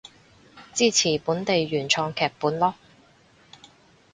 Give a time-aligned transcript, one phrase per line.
[0.73, 2.73] 支持本地原創劇本囉